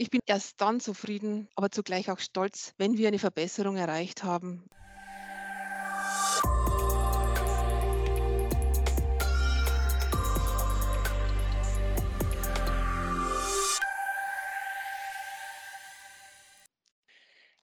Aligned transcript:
Ich 0.00 0.10
bin 0.10 0.20
erst 0.26 0.60
dann 0.60 0.78
zufrieden, 0.80 1.48
aber 1.56 1.70
zugleich 1.70 2.10
auch 2.10 2.20
stolz, 2.20 2.72
wenn 2.78 2.96
wir 2.96 3.08
eine 3.08 3.18
Verbesserung 3.18 3.76
erreicht 3.76 4.22
haben. 4.22 4.64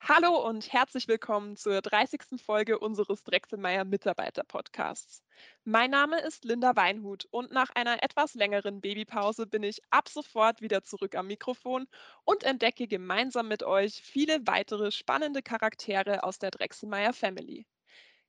Hallo 0.08 0.48
und 0.48 0.72
herzlich 0.72 1.08
willkommen 1.08 1.58
zur 1.58 1.82
30. 1.82 2.40
Folge 2.40 2.78
unseres 2.78 3.24
Drechselmeier 3.24 3.86
Mitarbeiter 3.86 4.44
Podcasts. 4.44 5.24
Mein 5.64 5.90
Name 5.90 6.22
ist 6.22 6.46
Linda 6.46 6.76
Weinhut 6.76 7.26
und 7.32 7.52
nach 7.52 7.72
einer 7.72 8.04
etwas 8.04 8.36
längeren 8.36 8.82
Babypause 8.82 9.48
bin 9.48 9.64
ich 9.64 9.82
ab 9.90 10.08
sofort 10.08 10.62
wieder 10.62 10.84
zurück 10.84 11.16
am 11.16 11.26
Mikrofon 11.26 11.88
und 12.24 12.44
entdecke 12.44 12.88
gemeinsam 12.88 13.48
mit 13.48 13.64
euch 13.64 14.00
viele 14.04 14.46
weitere 14.46 14.92
spannende 14.92 15.42
Charaktere 15.42 16.22
aus 16.22 16.38
der 16.38 16.52
Drechselmeier 16.52 17.12
Family. 17.12 17.66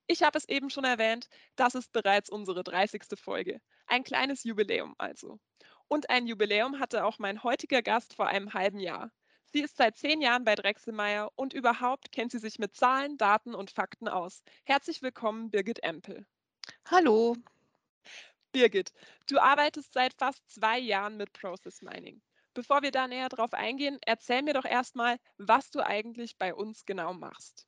Ich 0.07 0.23
habe 0.23 0.39
es 0.39 0.49
eben 0.49 0.71
schon 0.71 0.85
erwähnt, 0.85 1.29
das 1.57 1.75
ist 1.75 1.93
bereits 1.93 2.31
unsere 2.31 2.65
30. 2.65 3.03
Folge. 3.17 3.61
Ein 3.87 4.03
kleines 4.03 4.45
Jubiläum 4.45 4.95
also. 4.97 5.41
Und 5.89 6.09
ein 6.09 6.27
Jubiläum 6.27 6.81
hatte 6.81 7.05
auch 7.05 7.19
mein 7.19 7.43
heutiger 7.43 7.83
Gast 7.83 8.15
vor 8.15 8.29
einem 8.29 8.55
halben 8.55 8.81
Jahr. 8.81 9.13
Sie 9.53 9.61
ist 9.61 9.77
seit 9.77 9.97
zehn 9.97 10.21
Jahren 10.21 10.45
bei 10.45 10.55
Drechselmeier 10.55 11.31
und 11.37 11.53
überhaupt 11.53 12.13
kennt 12.13 12.33
sie 12.33 12.39
sich 12.39 12.59
mit 12.59 12.75
Zahlen, 12.75 13.17
Daten 13.17 13.55
und 13.55 13.71
Fakten 13.71 14.09
aus. 14.09 14.43
Herzlich 14.65 15.03
willkommen, 15.03 15.51
Birgit 15.51 15.83
Empel. 15.83 16.27
Hallo. 16.87 17.37
Birgit, 18.53 18.93
du 19.29 19.39
arbeitest 19.39 19.93
seit 19.93 20.15
fast 20.15 20.49
zwei 20.51 20.79
Jahren 20.79 21.17
mit 21.17 21.33
Process 21.33 21.83
Mining. 21.83 22.21
Bevor 22.55 22.83
wir 22.83 22.91
da 22.91 23.07
näher 23.07 23.29
drauf 23.29 23.53
eingehen, 23.53 23.99
erzähl 24.05 24.43
mir 24.43 24.55
doch 24.55 24.65
erstmal, 24.65 25.19
was 25.37 25.71
du 25.71 25.85
eigentlich 25.85 26.39
bei 26.39 26.55
uns 26.55 26.85
genau 26.87 27.13
machst. 27.13 27.67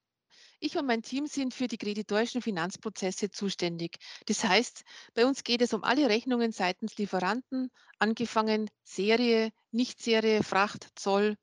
Ich 0.60 0.76
und 0.76 0.86
mein 0.86 1.02
Team 1.02 1.26
sind 1.26 1.54
für 1.54 1.68
die 1.68 1.78
kreditorischen 1.78 2.42
Finanzprozesse 2.42 3.30
zuständig. 3.30 3.98
Das 4.26 4.42
heißt, 4.44 4.84
bei 5.14 5.24
uns 5.24 5.44
geht 5.44 5.62
es 5.62 5.72
um 5.72 5.84
alle 5.84 6.08
Rechnungen 6.08 6.52
seitens 6.52 6.96
Lieferanten, 6.96 7.70
angefangen 7.98 8.68
Serie, 8.82 9.52
Nicht-Serie, 9.70 10.42
Fracht, 10.42 10.88
Zoll, 10.96 11.36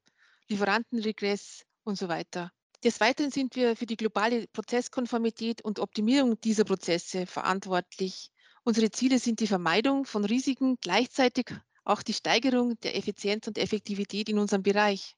Lieferantenregress 0.49 1.65
und 1.83 1.97
so 1.97 2.07
weiter. 2.07 2.51
Des 2.83 2.99
Weiteren 2.99 3.31
sind 3.31 3.55
wir 3.55 3.75
für 3.75 3.87
die 3.87 3.97
globale 3.97 4.47
Prozesskonformität 4.47 5.63
und 5.63 5.79
Optimierung 5.79 6.39
dieser 6.41 6.65
Prozesse 6.65 7.25
verantwortlich. 7.25 8.29
Unsere 8.63 8.91
Ziele 8.91 9.17
sind 9.19 9.39
die 9.39 9.47
Vermeidung 9.47 10.05
von 10.05 10.23
Risiken, 10.23 10.77
gleichzeitig 10.81 11.47
auch 11.83 12.03
die 12.03 12.13
Steigerung 12.13 12.79
der 12.81 12.95
Effizienz 12.95 13.47
und 13.47 13.57
Effektivität 13.57 14.29
in 14.29 14.39
unserem 14.39 14.63
Bereich. 14.63 15.15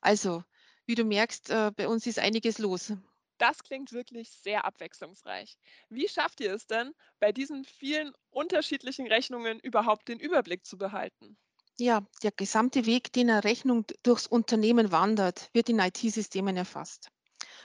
Also, 0.00 0.42
wie 0.86 0.94
du 0.94 1.04
merkst, 1.04 1.50
äh, 1.50 1.72
bei 1.74 1.88
uns 1.88 2.06
ist 2.06 2.18
einiges 2.18 2.58
los. 2.58 2.92
Das 3.38 3.62
klingt 3.62 3.92
wirklich 3.92 4.30
sehr 4.30 4.64
abwechslungsreich. 4.64 5.58
Wie 5.90 6.08
schafft 6.08 6.40
ihr 6.40 6.54
es 6.54 6.66
denn, 6.66 6.94
bei 7.18 7.32
diesen 7.32 7.64
vielen 7.64 8.14
unterschiedlichen 8.30 9.06
Rechnungen 9.06 9.60
überhaupt 9.60 10.08
den 10.08 10.18
Überblick 10.18 10.64
zu 10.64 10.78
behalten? 10.78 11.36
Ja, 11.78 12.06
der 12.22 12.30
gesamte 12.30 12.86
Weg, 12.86 13.12
den 13.12 13.28
eine 13.28 13.44
Rechnung 13.44 13.84
durchs 14.02 14.26
Unternehmen 14.26 14.92
wandert, 14.92 15.50
wird 15.52 15.68
in 15.68 15.78
IT-Systemen 15.78 16.56
erfasst. 16.56 17.10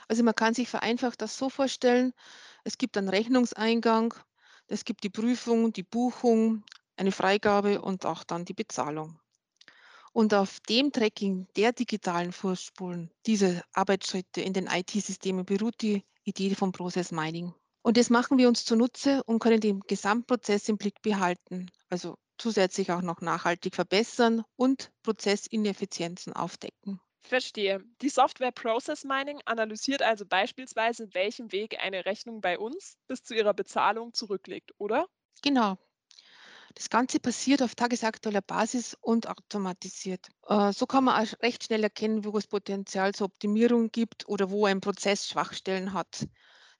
Also 0.06 0.22
man 0.22 0.34
kann 0.34 0.52
sich 0.52 0.68
vereinfacht 0.68 1.22
das 1.22 1.38
so 1.38 1.48
vorstellen, 1.48 2.12
es 2.64 2.76
gibt 2.76 2.98
einen 2.98 3.08
Rechnungseingang, 3.08 4.12
es 4.66 4.84
gibt 4.84 5.04
die 5.04 5.10
Prüfung, 5.10 5.72
die 5.72 5.82
Buchung, 5.82 6.62
eine 6.96 7.10
Freigabe 7.10 7.80
und 7.80 8.04
auch 8.04 8.22
dann 8.22 8.44
die 8.44 8.52
Bezahlung. 8.52 9.18
Und 10.12 10.34
auf 10.34 10.60
dem 10.60 10.92
Tracking 10.92 11.48
der 11.56 11.72
digitalen 11.72 12.32
Vorspulen, 12.32 13.10
diese 13.24 13.62
Arbeitsschritte 13.72 14.42
in 14.42 14.52
den 14.52 14.66
IT-Systemen 14.66 15.46
beruht 15.46 15.80
die 15.80 16.04
Idee 16.24 16.54
vom 16.54 16.72
Process 16.72 17.12
Mining. 17.12 17.54
Und 17.80 17.96
das 17.96 18.10
machen 18.10 18.36
wir 18.36 18.48
uns 18.48 18.66
zunutze 18.66 19.24
und 19.24 19.38
können 19.38 19.60
den 19.60 19.80
Gesamtprozess 19.80 20.68
im 20.68 20.76
Blick 20.76 21.00
behalten. 21.00 21.70
Also 21.88 22.18
zusätzlich 22.42 22.90
auch 22.90 23.02
noch 23.02 23.20
nachhaltig 23.20 23.76
verbessern 23.76 24.42
und 24.56 24.90
Prozessineffizienzen 25.02 26.32
aufdecken. 26.32 27.00
Verstehe. 27.22 27.84
Die 28.02 28.08
Software 28.08 28.50
Process 28.50 29.04
Mining 29.04 29.40
analysiert 29.44 30.02
also 30.02 30.26
beispielsweise, 30.26 31.08
welchen 31.14 31.52
Weg 31.52 31.78
eine 31.80 32.04
Rechnung 32.04 32.40
bei 32.40 32.58
uns 32.58 32.96
bis 33.06 33.22
zu 33.22 33.34
ihrer 33.34 33.54
Bezahlung 33.54 34.12
zurücklegt, 34.12 34.72
oder? 34.78 35.06
Genau. 35.42 35.78
Das 36.74 36.90
Ganze 36.90 37.20
passiert 37.20 37.62
auf 37.62 37.74
tagesaktueller 37.74 38.40
Basis 38.40 38.96
und 39.00 39.28
automatisiert. 39.28 40.28
Äh, 40.48 40.72
so 40.72 40.86
kann 40.86 41.04
man 41.04 41.22
auch 41.22 41.42
recht 41.42 41.64
schnell 41.64 41.84
erkennen, 41.84 42.24
wo 42.24 42.36
es 42.36 42.48
Potenzial 42.48 43.14
zur 43.14 43.26
Optimierung 43.26 43.92
gibt 43.92 44.28
oder 44.28 44.50
wo 44.50 44.66
ein 44.66 44.80
Prozess 44.80 45.28
Schwachstellen 45.28 45.92
hat. 45.92 46.26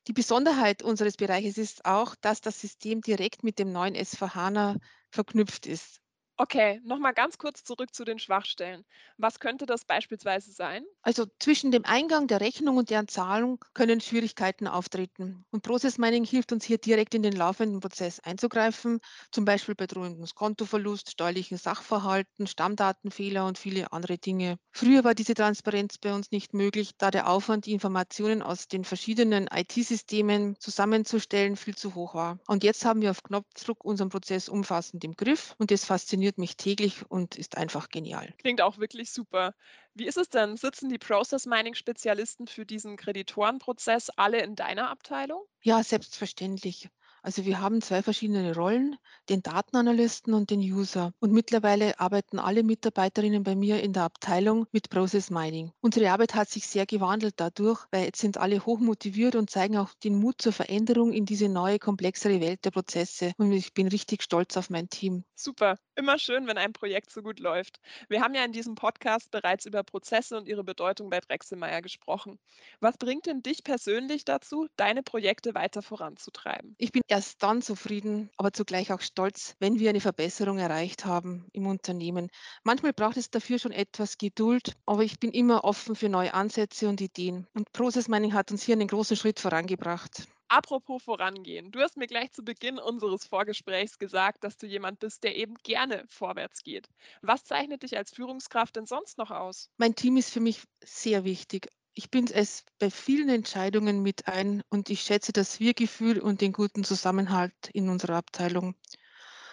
Die 0.07 0.13
Besonderheit 0.13 0.83
unseres 0.85 1.17
Bereiches 1.17 1.59
ist 1.59 1.85
auch, 1.87 2.15
dass 2.21 2.41
das 2.41 2.61
System 2.61 3.01
direkt 3.01 3.43
mit 3.43 3.59
dem 3.59 3.73
neuen 3.73 3.97
S4HANA 3.97 4.79
verknüpft 5.11 5.67
ist. 5.67 6.02
Okay, 6.42 6.80
nochmal 6.82 7.14
ganz 7.14 7.38
kurz 7.38 7.62
zurück 7.62 7.94
zu 7.94 8.04
den 8.04 8.19
Schwachstellen. 8.19 8.84
Was 9.16 9.38
könnte 9.38 9.64
das 9.64 9.84
beispielsweise 9.84 10.50
sein? 10.50 10.84
Also 11.03 11.25
zwischen 11.38 11.70
dem 11.70 11.84
Eingang 11.84 12.26
der 12.26 12.41
Rechnung 12.41 12.78
und 12.78 12.91
deren 12.91 13.06
Zahlung 13.06 13.64
können 13.75 14.00
Schwierigkeiten 14.00 14.66
auftreten. 14.66 15.44
Und 15.53 15.62
Process 15.62 15.98
Mining 15.98 16.25
hilft 16.25 16.50
uns 16.50 16.64
hier 16.64 16.78
direkt 16.78 17.14
in 17.14 17.22
den 17.22 17.34
laufenden 17.34 17.78
Prozess 17.78 18.19
einzugreifen, 18.19 18.98
zum 19.30 19.44
Beispiel 19.44 19.76
bei 19.76 19.86
drohendem 19.86 20.26
Kontoverlust, 20.34 21.12
steuerlichen 21.12 21.58
Sachverhalten, 21.58 22.48
Stammdatenfehler 22.48 23.47
und 23.47 23.56
viele 23.56 23.92
andere 23.92 24.19
Dinge. 24.19 24.56
Früher 24.72 25.04
war 25.04 25.14
diese 25.14 25.34
Transparenz 25.34 25.98
bei 25.98 26.12
uns 26.12 26.32
nicht 26.32 26.54
möglich, 26.54 26.91
da 26.98 27.12
der 27.12 27.28
Aufwand, 27.28 27.66
die 27.66 27.72
Informationen 27.72 28.42
aus 28.42 28.66
den 28.66 28.82
verschiedenen 28.84 29.47
IT-Systemen 29.47 30.56
zusammenzustellen, 30.59 31.56
viel 31.56 31.76
zu 31.76 31.94
hoch 31.94 32.14
war. 32.16 32.41
Und 32.48 32.64
jetzt 32.64 32.84
haben 32.84 33.00
wir 33.00 33.12
auf 33.12 33.22
Knopfdruck 33.22 33.84
unseren 33.84 34.09
Prozess 34.09 34.48
umfassend 34.48 35.04
im 35.04 35.14
Griff 35.14 35.54
und 35.59 35.70
das 35.70 35.84
fasziniert 35.84 36.31
fasziniert 36.32 36.38
mich 36.38 36.56
täglich 36.56 37.10
und 37.10 37.37
ist 37.37 37.56
einfach 37.56 37.88
genial. 37.88 38.32
Klingt 38.38 38.60
auch 38.60 38.78
wirklich 38.78 39.10
super. 39.10 39.54
Wie 39.94 40.06
ist 40.06 40.16
es 40.16 40.28
denn? 40.28 40.56
Sitzen 40.56 40.88
die 40.88 40.98
Process 40.98 41.47
Mining 41.47 41.75
Spezialisten 41.75 42.47
für 42.47 42.65
diesen 42.65 42.97
Kreditorenprozess 42.97 44.10
alle 44.16 44.42
in 44.42 44.54
deiner 44.54 44.91
Abteilung? 44.91 45.44
Ja, 45.62 45.82
selbstverständlich. 45.82 46.88
Also 47.25 47.44
wir 47.44 47.60
haben 47.60 47.81
zwei 47.81 48.03
verschiedene 48.03 48.53
Rollen, 48.53 48.97
den 49.28 49.42
Datenanalysten 49.42 50.34
und 50.34 50.50
den 50.50 50.59
User. 50.59 51.12
Und 51.21 51.32
mittlerweile 51.32 52.00
arbeiten 52.00 52.41
alle 52.41 52.65
Mitarbeiterinnen 52.65 53.44
bei 53.44 53.54
mir 53.54 53.81
in 53.81 53.92
der 53.92 54.03
Abteilung 54.03 54.66
mit 54.72 54.91
Process 54.91 55.31
Mining. 55.31 55.71
Unsere 55.81 56.10
Arbeit 56.10 56.34
hat 56.34 56.48
sich 56.48 56.66
sehr 56.66 56.84
gewandelt 56.84 57.34
dadurch, 57.37 57.84
weil 57.92 58.06
jetzt 58.06 58.19
sind 58.21 58.38
alle 58.38 58.66
hoch 58.66 58.81
motiviert 58.81 59.37
und 59.37 59.50
zeigen 59.50 59.76
auch 59.76 59.94
den 60.03 60.19
Mut 60.19 60.42
zur 60.42 60.53
Veränderung 60.53 61.12
in 61.12 61.25
diese 61.25 61.48
neue, 61.48 61.78
komplexere 61.78 62.41
Welt 62.41 62.65
der 62.65 62.72
Prozesse. 62.72 63.34
Und 63.38 63.53
ich 63.53 63.72
bin 63.72 63.87
richtig 63.87 64.25
stolz 64.25 64.56
auf 64.56 64.69
mein 64.69 64.88
Team. 64.88 65.22
Super. 65.37 65.78
Immer 65.94 66.19
schön, 66.19 66.47
wenn 66.47 66.56
ein 66.56 66.72
Projekt 66.72 67.10
so 67.10 67.20
gut 67.20 67.38
läuft. 67.38 67.78
Wir 68.08 68.22
haben 68.22 68.34
ja 68.34 68.44
in 68.44 68.53
diesem 68.53 68.75
Podcast 68.76 69.30
bereits 69.30 69.66
über 69.66 69.82
Prozesse 69.82 70.38
und 70.38 70.48
ihre 70.48 70.64
Bedeutung 70.64 71.10
bei 71.10 71.20
Drechselmeier 71.20 71.82
gesprochen. 71.82 72.38
Was 72.80 72.97
bringt 72.97 73.26
denn 73.26 73.42
dich 73.42 73.62
persönlich 73.62 74.25
dazu, 74.25 74.69
deine 74.76 75.03
Projekte 75.03 75.54
weiter 75.54 75.82
voranzutreiben? 75.82 76.75
Ich 76.78 76.92
bin 76.92 77.03
erst 77.08 77.42
dann 77.42 77.60
zufrieden, 77.60 78.30
aber 78.38 78.54
zugleich 78.54 78.91
auch 78.91 79.03
stolz, 79.03 79.54
wenn 79.58 79.78
wir 79.78 79.91
eine 79.91 80.00
Verbesserung 80.00 80.58
erreicht 80.58 81.04
haben 81.04 81.47
im 81.53 81.66
Unternehmen. 81.66 82.30
Manchmal 82.64 82.94
braucht 82.94 83.19
es 83.19 83.30
dafür 83.30 83.59
schon 83.59 83.72
etwas 83.72 84.16
Geduld, 84.16 84.72
aber 84.86 85.03
ich 85.03 85.20
bin 85.20 85.30
immer 85.30 85.64
offen 85.64 85.94
für 85.94 86.09
neue 86.09 86.32
Ansätze 86.32 86.88
und 86.88 87.03
Ideen. 87.03 87.47
Und 87.53 87.70
Process 87.72 88.09
Mining 88.09 88.32
hat 88.32 88.50
uns 88.50 88.62
hier 88.62 88.76
einen 88.76 88.88
großen 88.88 89.16
Schritt 89.16 89.41
vorangebracht. 89.41 90.26
Apropos 90.53 91.03
vorangehen. 91.03 91.71
Du 91.71 91.81
hast 91.81 91.97
mir 91.97 92.07
gleich 92.07 92.31
zu 92.31 92.43
Beginn 92.43 92.79
unseres 92.79 93.25
Vorgesprächs 93.25 93.99
gesagt, 93.99 94.45
dass 94.45 94.59
du 94.59 94.67
jemand 94.67 94.99
bist, 94.99 95.25
der 95.25 95.35
eben 95.35 95.55
gerne 95.63 96.05
vorwärts 96.11 96.63
geht. 96.63 96.91
Was 97.23 97.45
zeichnet 97.45 97.83
dich 97.85 97.97
als 97.97 98.11
Führungskraft 98.11 98.77
denn 98.77 98.85
sonst 98.85 99.17
noch 99.17 99.31
aus? 99.31 99.71
Mein 99.78 99.95
Team 99.95 100.19
ist 100.19 100.31
für 100.31 100.41
mich 100.41 100.65
sehr 100.84 101.25
wichtig. 101.25 101.71
Ich 101.95 102.10
bin 102.10 102.27
es 102.31 102.66
bei 102.78 102.91
vielen 102.91 103.31
Entscheidungen 103.31 104.03
mit 104.03 104.28
ein 104.28 104.63
und 104.69 104.91
ich 104.91 105.01
schätze 105.01 105.33
das 105.33 105.59
Wir-Gefühl 105.59 106.21
und 106.21 106.43
den 106.43 106.53
guten 106.53 106.84
Zusammenhalt 106.84 107.55
in 107.72 107.89
unserer 107.89 108.16
Abteilung. 108.16 108.75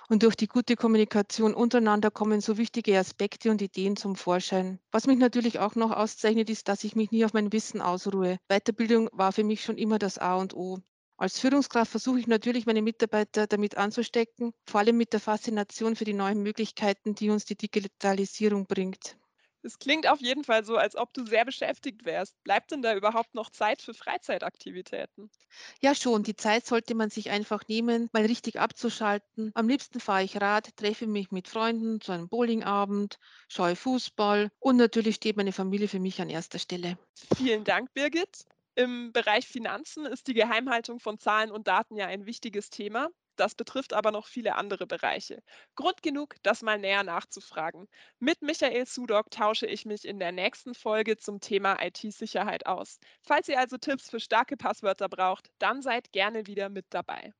Und 0.10 0.24
durch 0.24 0.36
die 0.36 0.48
gute 0.48 0.75
Kommunikation 0.75 1.54
untereinander 1.54 2.12
kommen 2.12 2.42
so 2.42 2.57
wichtige 2.57 3.00
Aspekte 3.00 3.52
und 3.52 3.62
Ideen 3.62 3.95
zum 3.95 4.18
Vorschein. 4.18 4.80
Was 4.92 5.07
mich 5.07 5.19
natürlich 5.19 5.60
auch 5.60 5.75
noch 5.75 5.92
auszeichnet, 5.92 6.50
ist, 6.50 6.68
dass 6.68 6.84
ich 6.84 6.98
mich 6.98 7.12
nie 7.12 7.24
auf 7.24 7.34
mein 7.34 7.54
Wissen 7.54 7.80
ausruhe. 7.80 8.38
Weiterbildung 8.50 9.07
war 9.13 9.31
für 9.31 9.45
mich 9.45 9.63
schon 9.63 9.78
immer 9.78 9.98
das 9.98 10.18
A 10.18 10.36
und 10.36 10.54
O. 10.56 10.80
Als 11.19 11.38
Führungskraft 11.38 11.92
versuche 11.92 12.18
ich 12.21 12.27
natürlich, 12.27 12.66
meine 12.66 12.81
Mitarbeiter 12.81 13.45
damit 13.45 13.75
anzustecken, 13.75 14.54
vor 14.66 14.80
allem 14.80 14.95
mit 14.95 15.12
der 15.12 15.19
Faszination 15.19 15.98
für 15.98 16.06
die 16.06 16.13
neuen 16.13 16.42
Möglichkeiten, 16.42 17.13
die 17.13 17.30
uns 17.30 17.44
die 17.44 17.57
Digitalisierung 17.57 18.66
bringt. 18.66 19.18
Es 19.62 19.77
klingt 19.80 20.07
auf 20.07 20.21
jeden 20.21 20.45
Fall 20.45 20.63
so, 20.63 20.77
als 20.77 20.95
ob 20.95 21.13
du 21.13 21.25
sehr 21.25 21.44
beschäftigt 21.44 22.06
wärst. 22.06 22.42
Bleibt 22.45 22.71
denn 22.71 22.81
da 22.81 22.95
überhaupt 22.95 23.36
noch 23.36 23.50
Zeit 23.50 23.81
für 23.81 23.94
Freizeitaktivitäten? 23.94 25.30
Ja, 25.81 25.94
schon, 25.94 26.24
die 26.24 26.38
Zeit 26.38 26.66
sollte 26.66 26.95
man 26.95 27.10
sich 27.10 27.31
einfach 27.31 27.68
nehmen, 27.68 28.07
mal 28.13 28.25
richtig 28.25 28.57
abzuschalten. 28.57 29.51
Am 29.56 29.68
liebsten 29.68 30.00
fahre 30.00 30.24
ich 30.24 30.39
Rad, 30.39 30.77
treffe 30.77 31.06
mich 31.06 31.31
mit 31.31 31.50
Freunden 31.50 32.00
zu 32.00 32.13
einem 32.13 32.30
Bowlingabend, 32.30 33.18
schaue 33.50 33.75
Fußball 33.75 34.51
und 34.60 34.77
natürlich 34.77 35.16
steht 35.16 35.36
meine 35.36 35.51
Familie 35.51 35.89
für 35.89 36.00
mich 36.00 36.21
an 36.21 36.30
erster 36.30 36.60
Stelle. 36.60 36.98
Vielen 37.36 37.66
Dank, 37.66 37.94
Birgit. 37.94 38.45
Im 38.75 39.12
Bereich 39.12 39.48
Finanzen 39.48 40.06
ist 40.07 40.27
die 40.27 40.33
Geheimhaltung 40.33 41.00
von 41.00 41.19
Zahlen 41.19 41.51
und 41.51 41.68
Daten 41.68 41.95
ja 41.95 42.07
ein 42.07 42.25
wichtiges 42.25 42.71
Thema. 42.71 43.10
Das 43.36 43.54
betrifft 43.56 43.94
aber 43.94 44.12
noch 44.12 44.25
viele 44.27 44.56
andere 44.56 44.88
Bereiche. 44.88 45.44
Grund 45.75 46.01
genug, 46.01 46.36
das 46.42 46.62
mal 46.63 46.80
näher 46.80 47.04
nachzufragen. 47.04 47.88
Mit 48.19 48.42
Michael 48.42 48.86
Sudok 48.88 49.30
tausche 49.31 49.68
ich 49.68 49.86
mich 49.86 50.04
in 50.06 50.19
der 50.19 50.31
nächsten 50.31 50.74
Folge 50.74 51.16
zum 51.18 51.39
Thema 51.39 51.77
IT-Sicherheit 51.81 52.66
aus. 52.66 53.00
Falls 53.21 53.48
ihr 53.48 53.60
also 53.60 53.77
Tipps 53.77 54.10
für 54.10 54.19
starke 54.19 54.57
Passwörter 54.57 55.10
braucht, 55.10 55.51
dann 55.60 55.81
seid 55.83 56.12
gerne 56.12 56.48
wieder 56.48 56.69
mit 56.69 56.88
dabei. 56.89 57.33